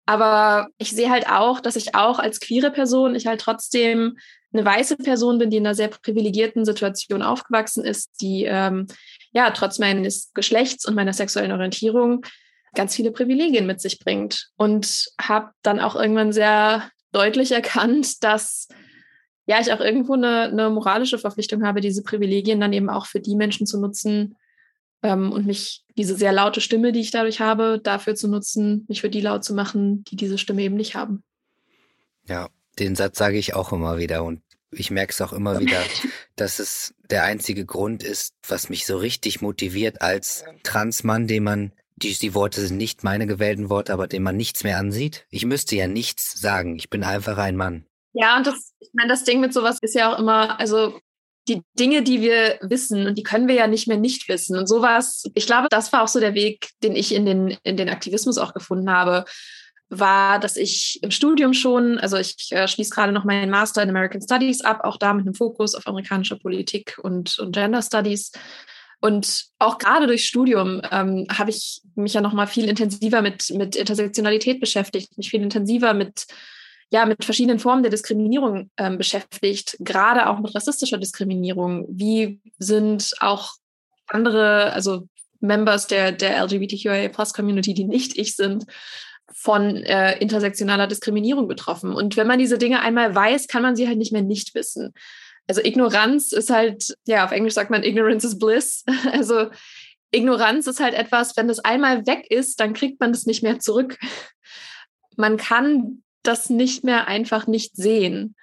[0.08, 4.17] Aber ich sehe halt auch, dass ich auch als queere Person, ich halt trotzdem
[4.54, 8.88] eine weiße Person bin, die in einer sehr privilegierten Situation aufgewachsen ist, die ähm,
[9.34, 12.26] ja trotz meines Geschlechts und meiner sexuellen Orientierung
[12.74, 14.50] ganz viele Privilegien mit sich bringt.
[14.56, 18.70] Und habe dann auch irgendwann sehr deutlich erkannt, dass
[19.46, 23.20] ja ich auch irgendwo eine, eine moralische Verpflichtung habe, diese Privilegien dann eben auch für
[23.20, 24.38] die Menschen zu nutzen,
[25.04, 29.02] ähm, und mich diese sehr laute Stimme, die ich dadurch habe, dafür zu nutzen, mich
[29.02, 31.24] für die laut zu machen, die diese Stimme eben nicht haben.
[32.28, 35.80] Ja, den Satz sage ich auch immer wieder und ich merke es auch immer wieder,
[36.36, 41.72] dass es der einzige Grund ist, was mich so richtig motiviert als Transmann, den man,
[41.96, 45.26] die, die Worte sind nicht meine gewählten Worte, aber den man nichts mehr ansieht.
[45.30, 46.76] Ich müsste ja nichts sagen.
[46.76, 47.86] Ich bin einfach ein Mann.
[48.14, 51.00] Ja, und das, ich meine, das Ding mit sowas ist ja auch immer, also
[51.48, 54.58] die Dinge, die wir wissen, und die können wir ja nicht mehr nicht wissen.
[54.58, 57.78] Und sowas, ich glaube, das war auch so der Weg, den ich in den, in
[57.78, 59.26] den Aktivismus auch gefunden habe,
[59.90, 63.90] war, dass ich im Studium schon, also ich äh, schließe gerade noch meinen Master in
[63.90, 68.32] American Studies ab, auch da mit einem Fokus auf amerikanische Politik und, und Gender Studies.
[69.00, 73.50] Und auch gerade durch Studium ähm, habe ich mich ja noch mal viel intensiver mit,
[73.52, 76.26] mit Intersektionalität beschäftigt, mich viel intensiver mit
[76.89, 81.86] ja mit verschiedenen Formen der Diskriminierung ähm, beschäftigt, gerade auch mit rassistischer Diskriminierung.
[81.89, 83.54] Wie sind auch
[84.08, 85.08] andere, also
[85.39, 88.65] Members der, der LGBTQIA Plus Community, die nicht ich sind,
[89.34, 91.93] von äh, intersektionaler Diskriminierung betroffen.
[91.93, 94.93] Und wenn man diese Dinge einmal weiß, kann man sie halt nicht mehr nicht wissen.
[95.47, 98.84] Also Ignoranz ist halt, ja, auf Englisch sagt man Ignorance is bliss.
[99.12, 99.50] Also
[100.12, 103.60] Ignoranz ist halt etwas, wenn das einmal weg ist, dann kriegt man das nicht mehr
[103.60, 103.97] zurück.
[105.17, 108.36] Man kann das nicht mehr einfach nicht sehen.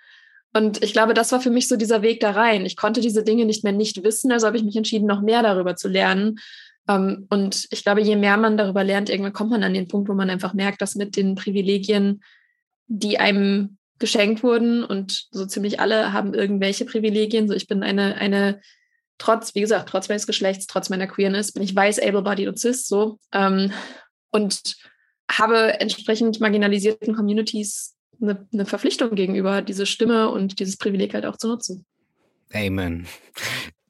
[0.53, 2.65] Und ich glaube, das war für mich so dieser Weg da rein.
[2.65, 5.43] Ich konnte diese Dinge nicht mehr nicht wissen, also habe ich mich entschieden, noch mehr
[5.43, 6.37] darüber zu lernen.
[6.89, 10.09] Ähm, und ich glaube, je mehr man darüber lernt, irgendwann kommt man an den Punkt,
[10.09, 12.23] wo man einfach merkt, dass mit den Privilegien,
[12.87, 17.49] die einem geschenkt wurden, und so ziemlich alle haben irgendwelche Privilegien.
[17.49, 18.61] So, ich bin eine, eine,
[19.19, 22.87] trotz, wie gesagt, trotz meines Geschlechts, trotz meiner Queerness, bin ich weiß, able-bodied und cis,
[22.87, 23.19] so.
[23.33, 23.73] Ähm,
[24.31, 24.77] und
[25.31, 31.37] habe entsprechend marginalisierten Communities eine, eine Verpflichtung gegenüber, diese Stimme und dieses Privileg halt auch
[31.37, 31.85] zu nutzen.
[32.53, 33.07] Amen.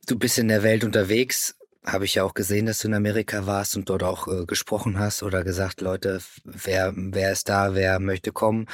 [0.07, 1.57] Du bist in der Welt unterwegs.
[1.85, 4.99] Habe ich ja auch gesehen, dass du in Amerika warst und dort auch äh, gesprochen
[4.99, 8.67] hast oder gesagt, Leute, wer, wer ist da, wer möchte kommen.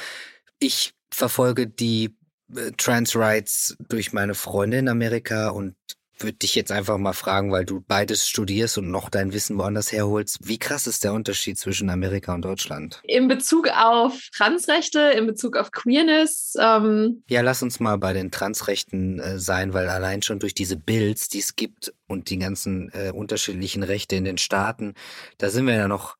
[0.59, 2.15] Ich verfolge die
[2.55, 5.75] äh, Trans Rights durch meine Freunde in Amerika und
[6.23, 9.91] würde dich jetzt einfach mal fragen, weil du beides studierst und noch dein Wissen woanders
[9.91, 10.39] herholst.
[10.41, 13.01] Wie krass ist der Unterschied zwischen Amerika und Deutschland?
[13.03, 16.55] In Bezug auf Transrechte, in Bezug auf Queerness.
[16.59, 20.77] Ähm ja, lass uns mal bei den Transrechten äh, sein, weil allein schon durch diese
[20.77, 24.93] Bills, die es gibt und die ganzen äh, unterschiedlichen Rechte in den Staaten,
[25.37, 26.15] da sind wir ja noch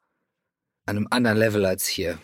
[0.86, 2.18] an einem anderen Level als hier.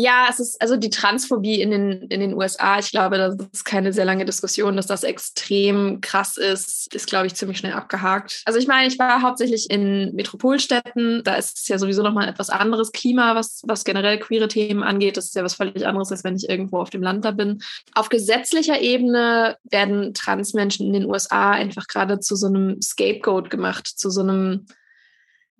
[0.00, 2.78] Ja, es ist also die Transphobie in den, in den USA.
[2.78, 7.26] Ich glaube, das ist keine sehr lange Diskussion, dass das extrem krass ist, ist, glaube
[7.26, 8.42] ich, ziemlich schnell abgehakt.
[8.44, 11.22] Also ich meine, ich war hauptsächlich in Metropolstädten.
[11.24, 15.16] Da ist es ja sowieso nochmal etwas anderes Klima, was, was generell queere Themen angeht.
[15.16, 17.58] Das ist ja was völlig anderes, als wenn ich irgendwo auf dem Land da bin.
[17.96, 23.88] Auf gesetzlicher Ebene werden Transmenschen in den USA einfach gerade zu so einem Scapegoat gemacht,
[23.88, 24.66] zu so einem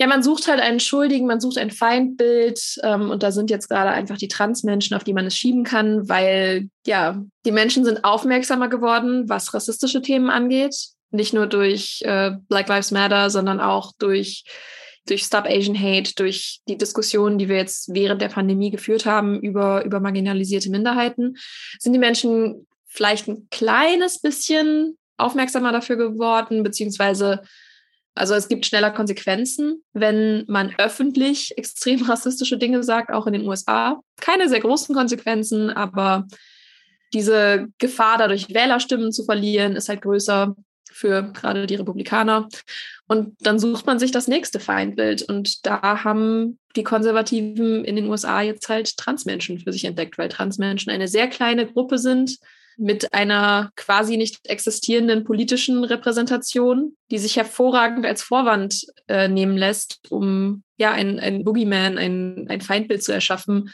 [0.00, 3.68] ja, man sucht halt einen Schuldigen, man sucht ein Feindbild ähm, und da sind jetzt
[3.68, 8.04] gerade einfach die Transmenschen, auf die man es schieben kann, weil ja, die Menschen sind
[8.04, 10.76] aufmerksamer geworden, was rassistische Themen angeht.
[11.10, 14.44] Nicht nur durch äh, Black Lives Matter, sondern auch durch,
[15.06, 19.40] durch Stop Asian Hate, durch die Diskussionen, die wir jetzt während der Pandemie geführt haben
[19.40, 21.36] über, über marginalisierte Minderheiten,
[21.80, 27.42] sind die Menschen vielleicht ein kleines bisschen aufmerksamer dafür geworden, beziehungsweise
[28.18, 33.46] also es gibt schneller Konsequenzen, wenn man öffentlich extrem rassistische Dinge sagt, auch in den
[33.46, 34.00] USA.
[34.20, 36.26] Keine sehr großen Konsequenzen, aber
[37.12, 40.54] diese Gefahr, dadurch Wählerstimmen zu verlieren, ist halt größer
[40.90, 42.48] für gerade die Republikaner.
[43.06, 45.22] Und dann sucht man sich das nächste Feindbild.
[45.22, 50.28] Und da haben die Konservativen in den USA jetzt halt Transmenschen für sich entdeckt, weil
[50.28, 52.38] Transmenschen eine sehr kleine Gruppe sind,
[52.78, 59.98] mit einer quasi nicht existierenden politischen Repräsentation, die sich hervorragend als Vorwand äh, nehmen lässt,
[60.10, 63.70] um ja ein, ein Boogeyman, ein, ein Feindbild zu erschaffen,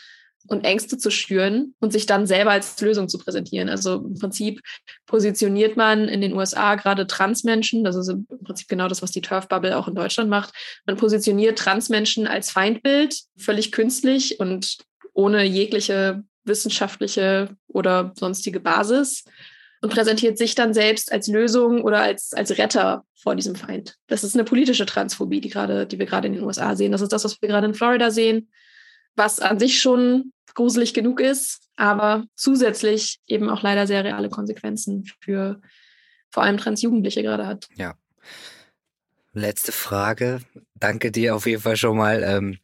[0.47, 3.69] und Ängste zu schüren und sich dann selber als Lösung zu präsentieren.
[3.69, 4.61] Also im Prinzip
[5.07, 9.23] positioniert man in den USA gerade Transmenschen, das ist im Prinzip genau das, was die
[9.23, 10.53] Turf-Bubble auch in Deutschland macht.
[10.87, 14.79] Man positioniert Transmenschen als Feindbild, völlig künstlich und
[15.15, 19.25] ohne jegliche wissenschaftliche oder sonstige Basis
[19.81, 23.97] und präsentiert sich dann selbst als Lösung oder als, als Retter vor diesem Feind.
[24.07, 26.93] Das ist eine politische Transphobie, die gerade, die wir gerade in den USA sehen.
[26.93, 28.51] Das ist das, was wir gerade in Florida sehen,
[29.15, 35.05] was an sich schon gruselig genug ist, aber zusätzlich eben auch leider sehr reale Konsequenzen
[35.21, 35.61] für
[36.31, 37.69] vor allem Transjugendliche gerade hat.
[37.77, 37.95] Ja.
[39.33, 40.41] Letzte Frage.
[40.75, 42.23] Danke dir auf jeden Fall schon mal.
[42.23, 42.59] Ähm,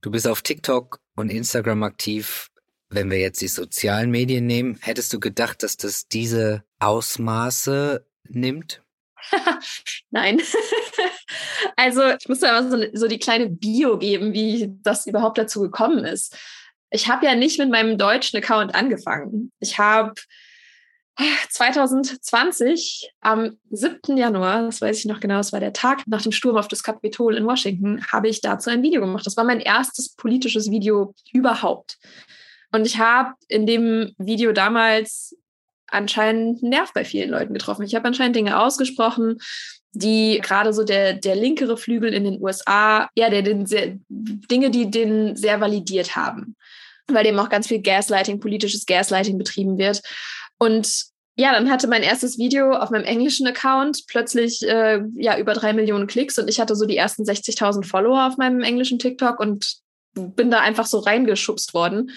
[0.00, 2.48] du bist auf TikTok und Instagram aktiv.
[2.92, 8.82] Wenn wir jetzt die sozialen Medien nehmen, hättest du gedacht, dass das diese Ausmaße nimmt?
[10.10, 10.42] Nein.
[11.76, 15.62] also ich muss da mal so, so, die kleine Bio geben, wie das überhaupt dazu
[15.62, 16.36] gekommen ist.
[16.90, 19.52] Ich habe ja nicht mit meinem deutschen Account angefangen.
[19.58, 20.12] Ich habe
[21.48, 24.18] 2020 am 7.
[24.18, 26.82] Januar, das weiß ich noch genau, das war der Tag nach dem Sturm auf das
[26.82, 29.26] Kapitol in Washington, habe ich dazu ein Video gemacht.
[29.26, 31.96] Das war mein erstes politisches Video überhaupt.
[32.72, 35.36] Und ich habe in dem Video damals
[35.86, 37.84] anscheinend einen Nerv bei vielen Leuten getroffen.
[37.84, 39.38] Ich habe anscheinend Dinge ausgesprochen,
[39.92, 44.70] die gerade so der, der linkere Flügel in den USA, ja, der den sehr, Dinge,
[44.70, 46.56] die den sehr validiert haben.
[47.08, 50.00] Weil dem auch ganz viel Gaslighting, politisches Gaslighting betrieben wird.
[50.58, 55.54] Und ja, dann hatte mein erstes Video auf meinem englischen Account plötzlich äh, ja über
[55.54, 59.40] drei Millionen Klicks und ich hatte so die ersten 60.000 Follower auf meinem englischen TikTok
[59.40, 59.78] und
[60.14, 62.10] bin da einfach so reingeschubst worden.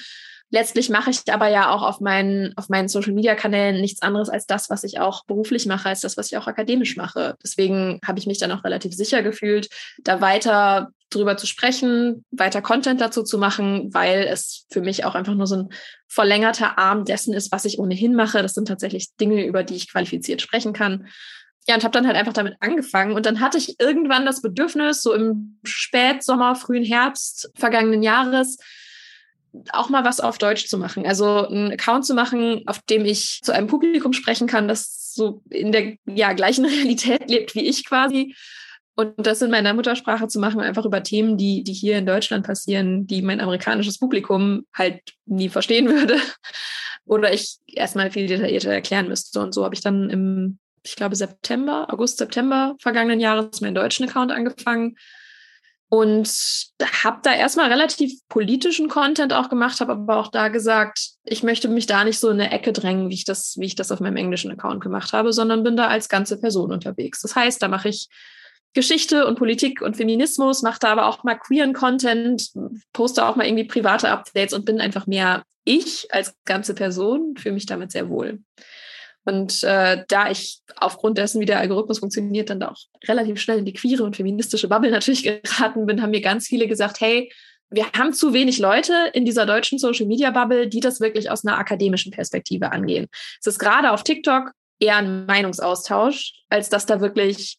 [0.51, 4.69] Letztlich mache ich aber ja auch auf meinen, auf meinen Social-Media-Kanälen nichts anderes als das,
[4.69, 7.35] was ich auch beruflich mache, als das, was ich auch akademisch mache.
[7.43, 9.69] Deswegen habe ich mich dann auch relativ sicher gefühlt,
[10.03, 15.15] da weiter drüber zu sprechen, weiter Content dazu zu machen, weil es für mich auch
[15.15, 15.69] einfach nur so ein
[16.07, 18.41] verlängerter Arm dessen ist, was ich ohnehin mache.
[18.41, 21.07] Das sind tatsächlich Dinge, über die ich qualifiziert sprechen kann.
[21.67, 23.13] Ja, und habe dann halt einfach damit angefangen.
[23.13, 28.57] Und dann hatte ich irgendwann das Bedürfnis, so im Spätsommer, frühen Herbst vergangenen Jahres,
[29.71, 31.05] auch mal was auf Deutsch zu machen.
[31.05, 35.41] Also einen Account zu machen, auf dem ich zu einem Publikum sprechen kann, das so
[35.49, 38.35] in der ja, gleichen Realität lebt wie ich quasi.
[38.97, 42.45] Und das in meiner Muttersprache zu machen, einfach über Themen, die, die hier in Deutschland
[42.45, 46.17] passieren, die mein amerikanisches Publikum halt nie verstehen würde.
[47.05, 49.41] Oder ich erstmal viel detaillierter erklären müsste.
[49.41, 54.07] Und so habe ich dann im, ich glaube, September, August, September vergangenen Jahres meinen deutschen
[54.07, 54.95] Account angefangen
[55.97, 56.29] und
[57.03, 61.67] habe da erstmal relativ politischen Content auch gemacht, habe aber auch da gesagt, ich möchte
[61.67, 63.99] mich da nicht so in eine Ecke drängen, wie ich das, wie ich das auf
[63.99, 67.21] meinem englischen Account gemacht habe, sondern bin da als ganze Person unterwegs.
[67.21, 68.07] Das heißt, da mache ich
[68.73, 72.51] Geschichte und Politik und Feminismus, mache da aber auch mal queeren Content,
[72.91, 77.55] poste auch mal irgendwie private Updates und bin einfach mehr ich als ganze Person, fühle
[77.55, 78.39] mich damit sehr wohl.
[79.25, 83.65] Und äh, da ich aufgrund dessen, wie der Algorithmus funktioniert, dann auch relativ schnell in
[83.65, 87.31] die queere und feministische Bubble natürlich geraten bin, haben mir ganz viele gesagt, hey,
[87.71, 91.45] wir haben zu wenig Leute in dieser deutschen Social Media Bubble, die das wirklich aus
[91.45, 93.07] einer akademischen Perspektive angehen.
[93.39, 97.57] Es ist gerade auf TikTok eher ein Meinungsaustausch, als dass da wirklich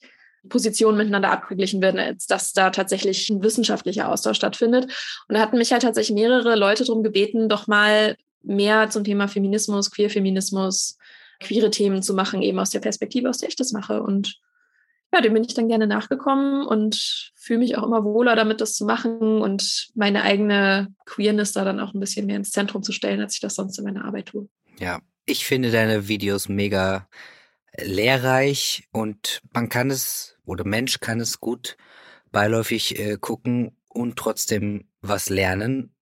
[0.49, 4.85] Positionen miteinander abgeglichen werden, als dass da tatsächlich ein wissenschaftlicher Austausch stattfindet.
[5.29, 9.27] Und da hatten mich halt tatsächlich mehrere Leute darum gebeten, doch mal mehr zum Thema
[9.27, 10.99] Feminismus, Queerfeminismus,
[11.41, 14.03] queere Themen zu machen, eben aus der Perspektive, aus der ich das mache.
[14.03, 14.41] Und
[15.13, 18.75] ja, dem bin ich dann gerne nachgekommen und fühle mich auch immer wohler damit, das
[18.75, 22.93] zu machen und meine eigene Queerness da dann auch ein bisschen mehr ins Zentrum zu
[22.93, 24.49] stellen, als ich das sonst in meiner Arbeit tue.
[24.79, 27.09] Ja, ich finde deine Videos mega
[27.79, 31.77] lehrreich und man kann es oder Mensch kann es gut
[32.33, 35.96] beiläufig äh, gucken und trotzdem was lernen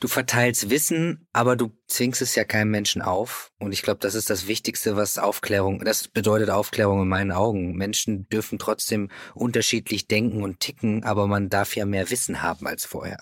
[0.00, 3.50] du verteilst Wissen, aber du zwingst es ja keinem Menschen auf.
[3.58, 7.76] Und ich glaube, das ist das Wichtigste, was Aufklärung, das bedeutet Aufklärung in meinen Augen.
[7.76, 12.84] Menschen dürfen trotzdem unterschiedlich denken und ticken, aber man darf ja mehr Wissen haben als
[12.84, 13.18] vorher.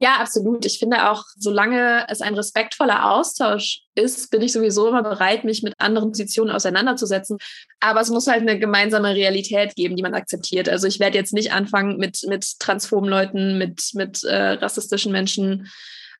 [0.00, 0.66] Ja, absolut.
[0.66, 5.62] Ich finde auch, solange es ein respektvoller Austausch ist, bin ich sowieso immer bereit, mich
[5.62, 7.38] mit anderen Positionen auseinanderzusetzen.
[7.80, 10.68] Aber es muss halt eine gemeinsame Realität geben, die man akzeptiert.
[10.68, 15.70] Also ich werde jetzt nicht anfangen, mit, mit transphoben Leuten, mit, mit äh, rassistischen Menschen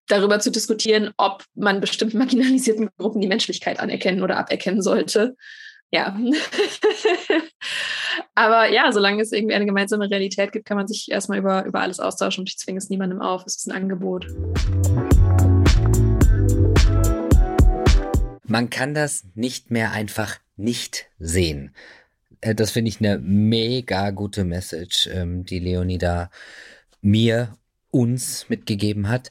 [0.08, 5.36] darüber zu diskutieren, ob man bestimmten marginalisierten Gruppen die Menschlichkeit anerkennen oder aberkennen sollte.
[5.90, 6.16] Ja.
[8.34, 11.80] Aber ja, solange es irgendwie eine gemeinsame Realität gibt, kann man sich erstmal über, über
[11.80, 13.44] alles austauschen und ich zwinge es niemandem auf.
[13.46, 14.26] Es ist ein Angebot.
[18.46, 21.74] Man kann das nicht mehr einfach nicht sehen.
[22.40, 26.30] Äh, das finde ich eine mega gute Message, ähm, die Leonie da
[27.00, 27.56] mir,
[27.90, 29.30] uns mitgegeben hat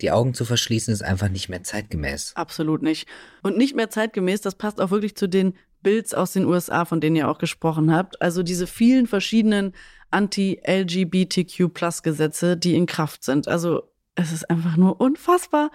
[0.00, 2.32] die Augen zu verschließen ist einfach nicht mehr zeitgemäß.
[2.36, 3.08] Absolut nicht.
[3.42, 7.00] Und nicht mehr zeitgemäß, das passt auch wirklich zu den Bilds aus den USA, von
[7.00, 8.20] denen ihr auch gesprochen habt.
[8.20, 9.74] Also diese vielen verschiedenen
[10.10, 13.46] Anti-LGBTQ-Plus-Gesetze, die in Kraft sind.
[13.48, 13.82] Also
[14.14, 15.70] es ist einfach nur unfassbar,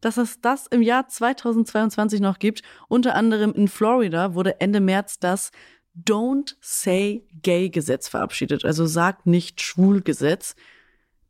[0.00, 2.62] dass es das im Jahr 2022 noch gibt.
[2.88, 5.50] Unter anderem in Florida wurde Ende März das
[5.96, 10.54] Don't Say Gay Gesetz verabschiedet, also sagt nicht schwul Gesetz.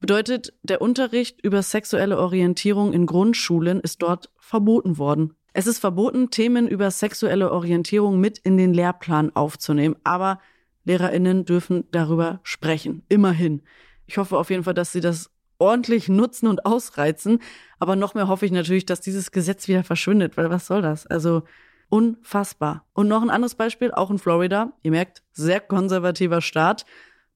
[0.01, 5.35] Bedeutet, der Unterricht über sexuelle Orientierung in Grundschulen ist dort verboten worden.
[5.53, 10.41] Es ist verboten, Themen über sexuelle Orientierung mit in den Lehrplan aufzunehmen, aber
[10.85, 13.03] Lehrerinnen dürfen darüber sprechen.
[13.09, 13.63] Immerhin.
[14.07, 17.41] Ich hoffe auf jeden Fall, dass sie das ordentlich nutzen und ausreizen.
[17.79, 21.07] Aber noch mehr hoffe ich natürlich, dass dieses Gesetz wieder verschwindet, weil was soll das?
[21.07, 21.43] Also
[21.89, 22.87] unfassbar.
[22.93, 24.73] Und noch ein anderes Beispiel, auch in Florida.
[24.83, 26.87] Ihr merkt, sehr konservativer Staat.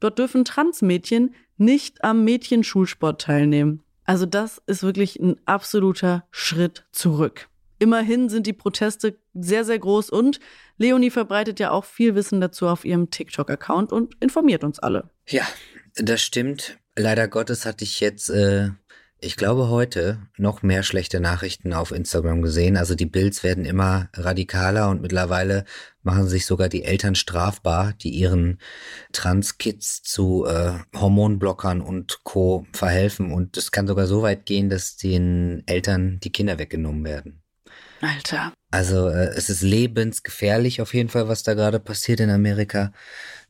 [0.01, 3.83] Dort dürfen Transmädchen nicht am Mädchenschulsport teilnehmen.
[4.05, 7.49] Also das ist wirklich ein absoluter Schritt zurück.
[7.79, 10.39] Immerhin sind die Proteste sehr, sehr groß und
[10.77, 15.11] Leonie verbreitet ja auch viel Wissen dazu auf ihrem TikTok-Account und informiert uns alle.
[15.29, 15.47] Ja,
[15.97, 16.79] das stimmt.
[16.97, 18.71] Leider Gottes hatte ich jetzt, äh,
[19.23, 22.77] ich glaube heute, noch mehr schlechte Nachrichten auf Instagram gesehen.
[22.77, 25.65] Also die Bilds werden immer radikaler und mittlerweile
[26.03, 28.59] machen sich sogar die Eltern strafbar, die ihren
[29.13, 32.67] Trans-Kids zu äh, Hormonblockern und Co.
[32.73, 33.33] verhelfen.
[33.33, 37.43] Und es kann sogar so weit gehen, dass den Eltern die Kinder weggenommen werden.
[38.01, 38.53] Alter.
[38.73, 42.93] Also äh, es ist lebensgefährlich auf jeden Fall, was da gerade passiert in Amerika.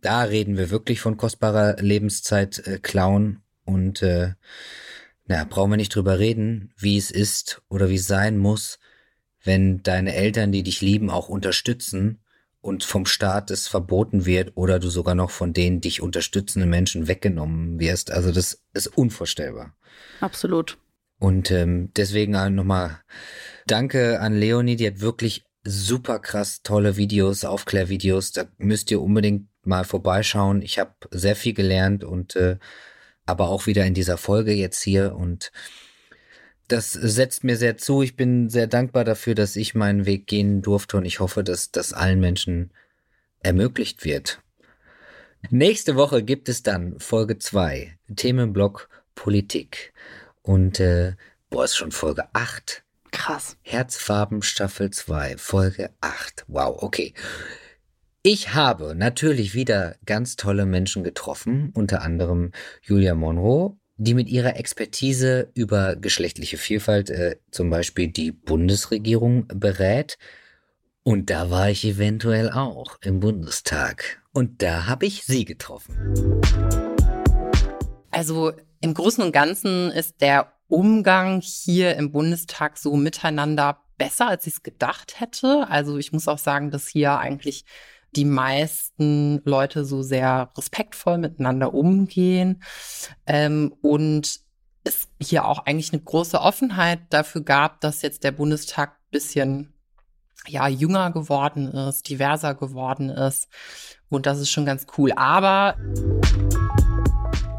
[0.02, 4.34] Da reden wir wirklich von kostbarer Lebenszeit äh, klauen und äh,
[5.32, 8.78] na, brauchen wir nicht drüber reden, wie es ist oder wie es sein muss,
[9.42, 12.20] wenn deine Eltern, die dich lieben, auch unterstützen
[12.60, 17.08] und vom Staat es verboten wird oder du sogar noch von den dich unterstützenden Menschen
[17.08, 18.10] weggenommen wirst.
[18.10, 19.74] Also das ist unvorstellbar.
[20.20, 20.76] Absolut.
[21.18, 23.00] Und ähm, deswegen nochmal
[23.66, 28.32] Danke an Leonie, die hat wirklich super krass tolle Videos, Aufklärvideos.
[28.32, 30.60] Da müsst ihr unbedingt mal vorbeischauen.
[30.60, 32.58] Ich habe sehr viel gelernt und äh,
[33.26, 35.52] aber auch wieder in dieser Folge jetzt hier und
[36.68, 38.02] das setzt mir sehr zu.
[38.02, 41.70] Ich bin sehr dankbar dafür, dass ich meinen Weg gehen durfte und ich hoffe, dass
[41.70, 42.72] das allen Menschen
[43.40, 44.40] ermöglicht wird.
[45.50, 49.92] Nächste Woche gibt es dann Folge 2, Themenblock Politik.
[50.42, 51.14] Und äh,
[51.50, 52.84] boah, ist schon Folge 8.
[53.10, 53.56] Krass.
[53.62, 56.44] Herzfarben Staffel 2, Folge 8.
[56.48, 57.12] Wow, okay.
[58.24, 64.54] Ich habe natürlich wieder ganz tolle Menschen getroffen, unter anderem Julia Monroe, die mit ihrer
[64.54, 70.18] Expertise über geschlechtliche Vielfalt äh, zum Beispiel die Bundesregierung berät.
[71.02, 74.22] Und da war ich eventuell auch im Bundestag.
[74.32, 76.40] Und da habe ich sie getroffen.
[78.12, 84.46] Also im Großen und Ganzen ist der Umgang hier im Bundestag so miteinander besser, als
[84.46, 85.66] ich es gedacht hätte.
[85.68, 87.64] Also ich muss auch sagen, dass hier eigentlich
[88.14, 92.62] die meisten Leute so sehr respektvoll miteinander umgehen
[93.26, 94.40] ähm, und
[94.84, 99.72] es hier auch eigentlich eine große Offenheit dafür gab, dass jetzt der Bundestag bisschen
[100.48, 103.48] ja jünger geworden ist, diverser geworden ist
[104.08, 105.12] und das ist schon ganz cool.
[105.12, 105.76] Aber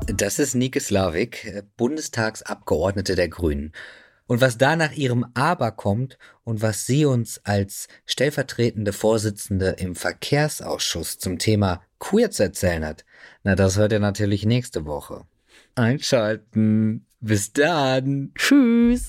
[0.07, 3.71] das ist Nike Slavik, Bundestagsabgeordnete der Grünen.
[4.33, 9.93] Und was da nach ihrem Aber kommt und was sie uns als stellvertretende Vorsitzende im
[9.93, 13.05] Verkehrsausschuss zum Thema Queer zu erzählen hat,
[13.43, 15.25] na, das hört ihr natürlich nächste Woche.
[15.75, 17.05] Einschalten.
[17.19, 18.31] Bis dann.
[18.33, 19.07] Tschüss.